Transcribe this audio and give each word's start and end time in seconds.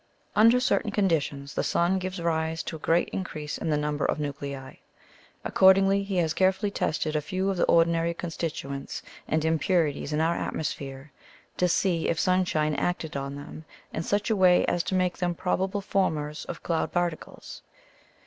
Under 0.35 0.59
certain 0.59 0.89
conditions 0.89 1.53
the 1.53 1.63
sun 1.63 1.99
gives 1.99 2.19
rise 2.19 2.63
to 2.63 2.75
a 2.75 2.79
great 2.79 3.09
increase 3.09 3.59
in 3.59 3.69
the 3.69 3.77
number 3.77 4.03
of 4.03 4.19
nuclei. 4.19 4.77
Accordingly, 5.45 6.01
he 6.01 6.17
has 6.17 6.33
carefully 6.33 6.71
tested 6.71 7.15
a 7.15 7.21
few 7.21 7.51
of 7.51 7.57
the 7.57 7.65
ordinary 7.65 8.15
constituents 8.15 9.03
and 9.27 9.45
impurities 9.45 10.11
in 10.11 10.19
our 10.19 10.33
atmosphere 10.35 11.11
to 11.57 11.67
see 11.67 12.07
if 12.09 12.19
sunshine 12.19 12.73
acted 12.73 13.15
on 13.15 13.35
them 13.35 13.63
in 13.93 14.01
such 14.01 14.31
a 14.31 14.35
way 14.35 14.65
as 14.65 14.81
to 14.85 14.95
make 14.95 15.19
them 15.19 15.35
probable 15.35 15.81
formers 15.81 16.45
of 16.45 16.63
cloud 16.63 16.91
particles. 16.91 17.61